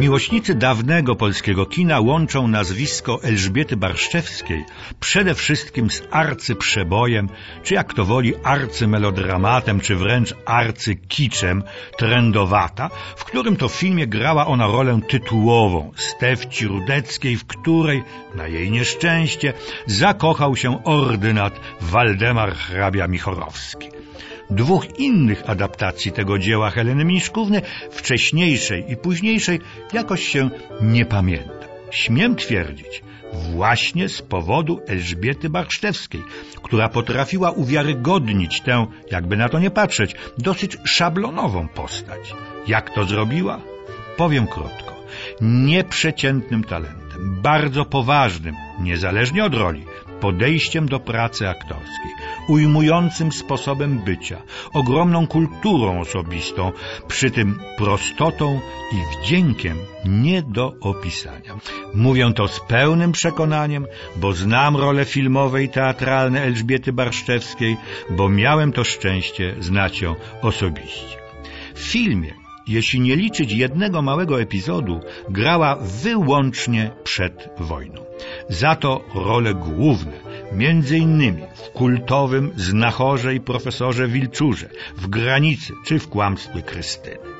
[0.00, 4.64] Miłośnicy dawnego polskiego kina łączą nazwisko Elżbiety Barszczewskiej
[5.00, 7.28] przede wszystkim z arcyprzebojem,
[7.62, 11.62] czy jak to woli arcymelodramatem, czy wręcz arcykiczem
[11.98, 18.04] Trendowata, w którym to filmie grała ona rolę tytułową Stefci Rudeckiej, w której,
[18.34, 19.52] na jej nieszczęście,
[19.86, 23.95] zakochał się ordynat Waldemar hrabia Michorowski.
[24.50, 29.60] Dwóch innych adaptacji tego dzieła Heleny Miszkówny, wcześniejszej i późniejszej,
[29.92, 30.50] jakoś się
[30.82, 31.66] nie pamięta.
[31.90, 33.02] Śmiem twierdzić,
[33.32, 36.22] właśnie z powodu Elżbiety Barsztewskiej,
[36.62, 42.34] która potrafiła uwiarygodnić tę, jakby na to nie patrzeć, dosyć szablonową postać.
[42.66, 43.60] Jak to zrobiła?
[44.16, 44.96] Powiem krótko.
[45.40, 49.84] Nieprzeciętnym talentem, bardzo poważnym, niezależnie od roli,
[50.20, 52.12] podejściem do pracy aktorskiej,
[52.48, 54.42] ujmującym sposobem bycia,
[54.72, 56.72] ogromną kulturą osobistą,
[57.08, 58.60] przy tym prostotą
[58.92, 61.56] i wdziękiem nie do opisania.
[61.94, 67.76] Mówię to z pełnym przekonaniem, bo znam role filmowe i teatralne Elżbiety Barszczewskiej,
[68.10, 71.16] bo miałem to szczęście znać ją osobiście.
[71.74, 78.00] W filmie jeśli nie liczyć jednego małego epizodu, grała wyłącznie przed wojną.
[78.48, 80.12] Za to role główne,
[80.52, 87.36] między innymi w kultowym znachorze i profesorze Wilczurze, w granicy czy w kłamstwie Krystyny.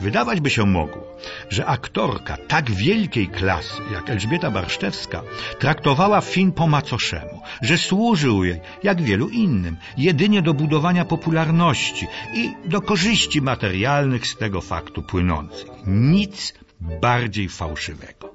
[0.00, 1.16] Wydawać by się mogło,
[1.48, 5.22] że aktorka tak wielkiej klasy jak Elżbieta Barszczewska
[5.58, 12.50] traktowała film po macoszemu, że służył jej, jak wielu innym, jedynie do budowania popularności i
[12.64, 15.68] do korzyści materialnych z tego faktu płynących.
[15.86, 18.31] Nic bardziej fałszywego.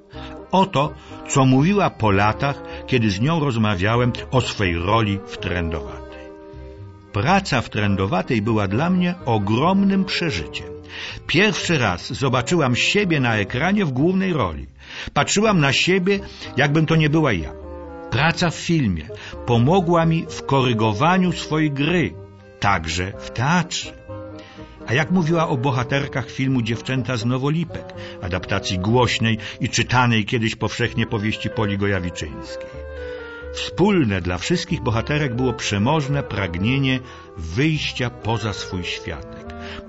[0.52, 0.92] Oto,
[1.28, 6.08] co mówiła po latach, kiedy z nią rozmawiałem o swej roli w Trendowatej.
[7.12, 10.66] Praca w Trendowatej była dla mnie ogromnym przeżyciem.
[11.26, 14.66] Pierwszy raz zobaczyłam siebie na ekranie w głównej roli.
[15.14, 16.20] Patrzyłam na siebie,
[16.56, 17.52] jakbym to nie była ja.
[18.10, 19.08] Praca w filmie
[19.46, 22.14] pomogła mi w korygowaniu swojej gry,
[22.60, 23.97] także w teatrze.
[24.88, 31.06] A jak mówiła o bohaterkach filmu Dziewczęta z Nowolipek, adaptacji głośnej i czytanej kiedyś powszechnie
[31.06, 32.70] powieści Poli Gojawiczyńskiej.
[33.54, 37.00] Wspólne dla wszystkich bohaterek było przemożne pragnienie
[37.36, 39.46] wyjścia poza swój światek,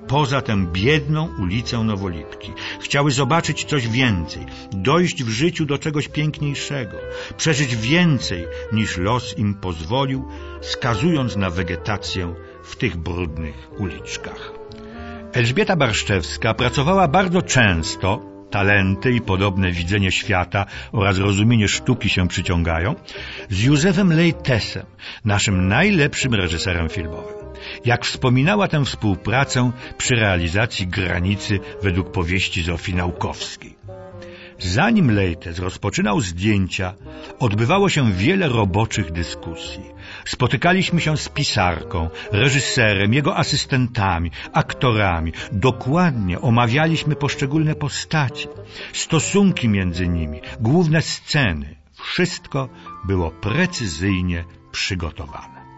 [0.08, 2.54] poza tę biedną ulicę Nowolipki.
[2.82, 6.98] Chciały zobaczyć coś więcej, dojść w życiu do czegoś piękniejszego,
[7.38, 10.28] przeżyć więcej niż los im pozwolił,
[10.62, 12.34] skazując na wegetację
[12.64, 14.59] w tych brudnych uliczkach.
[15.34, 22.96] Elżbieta Barszczewska pracowała bardzo często talenty i podobne widzenie świata oraz rozumienie sztuki się przyciągają,
[23.50, 24.86] z Józefem Lejtesem,
[25.26, 27.36] naszym najlepszym reżyserem filmowym.
[27.86, 33.79] Jak wspominała tę współpracę przy realizacji granicy według powieści Zofii Naukowskiej.
[34.60, 36.94] Zanim Lejtes rozpoczynał zdjęcia,
[37.40, 39.84] odbywało się wiele roboczych dyskusji.
[40.26, 45.34] Spotykaliśmy się z pisarką, reżyserem, jego asystentami, aktorami.
[45.52, 48.48] Dokładnie omawialiśmy poszczególne postacie,
[48.94, 51.76] stosunki między nimi, główne sceny.
[51.94, 52.70] Wszystko
[53.06, 55.69] było precyzyjnie przygotowane.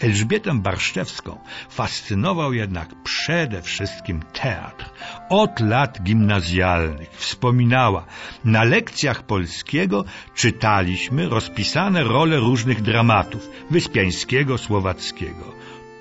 [0.00, 4.90] Elżbietę Barszczewską fascynował jednak przede wszystkim teatr.
[5.28, 8.06] Od lat gimnazjalnych wspominała,
[8.44, 15.52] na lekcjach polskiego czytaliśmy rozpisane role różnych dramatów, wyspiańskiego, słowackiego.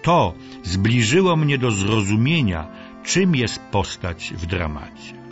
[0.01, 0.33] To
[0.63, 2.67] zbliżyło mnie do zrozumienia,
[3.03, 5.24] czym jest postać w dramacie.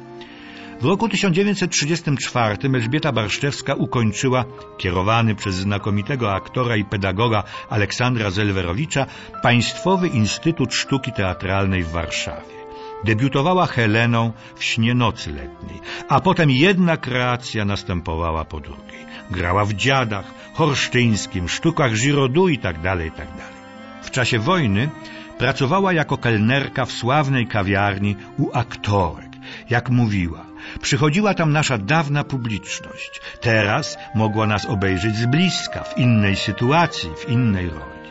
[0.82, 4.46] W roku 1934 Elżbieta Barszczewska ukończyła,
[4.78, 9.06] kierowany przez znakomitego aktora i pedagoga Aleksandra Zelwerowicza,
[9.42, 12.54] Państwowy Instytut Sztuki Teatralnej w Warszawie.
[13.04, 15.80] Debiutowała Heleną w Śnie Nocy Letniej,
[16.10, 19.06] a potem jedna kreacja następowała po drugiej.
[19.32, 23.28] Grała w Dziadach, Horsztyńskim, sztukach Girodu i tak dalej, i tak.
[24.04, 24.90] W czasie wojny
[25.38, 29.30] pracowała jako kelnerka w sławnej kawiarni u aktorek.
[29.70, 33.22] Jak mówiła, Przychodziła tam nasza dawna publiczność.
[33.42, 38.04] Teraz mogła nas obejrzeć z bliska, w innej sytuacji, w innej roli.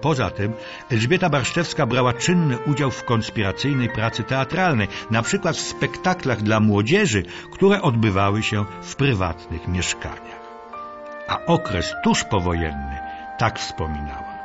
[0.00, 0.52] Poza tym
[0.90, 7.22] Elżbieta Barszczewska brała czynny udział w konspiracyjnej pracy teatralnej, na przykład w spektaklach dla młodzieży,
[7.52, 10.46] które odbywały się w prywatnych mieszkaniach.
[11.28, 12.98] A okres tuż powojenny
[13.38, 14.36] tak wspominała.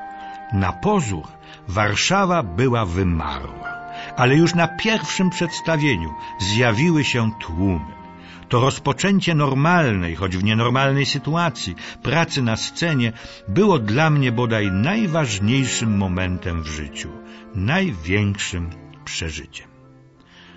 [0.53, 1.27] Na pozór
[1.67, 3.80] Warszawa była wymarła
[4.17, 6.09] ale już na pierwszym przedstawieniu
[6.39, 8.01] zjawiły się tłumy.
[8.49, 13.13] To rozpoczęcie normalnej, choć w nienormalnej sytuacji, pracy na scenie
[13.47, 17.09] było dla mnie bodaj najważniejszym momentem w życiu,
[17.55, 18.69] największym
[19.05, 19.67] przeżyciem.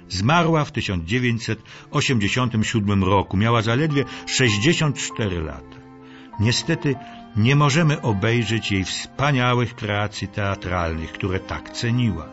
[0.09, 5.84] Zmarła w 1987 roku, miała zaledwie 64 lata.
[6.41, 6.95] Niestety
[7.37, 12.27] nie możemy obejrzeć jej wspaniałych kreacji teatralnych, które tak ceniła,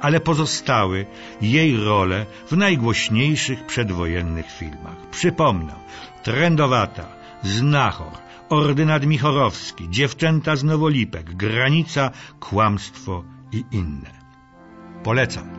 [0.00, 1.06] ale pozostały
[1.40, 4.96] jej role w najgłośniejszych przedwojennych filmach.
[5.10, 5.74] Przypomnę,
[6.22, 7.06] Trendowata,
[7.42, 8.12] Znachor,
[8.48, 14.10] Ordynat Michorowski, Dziewczęta z Nowolipek, Granica, Kłamstwo i inne.
[15.04, 15.57] Polecam.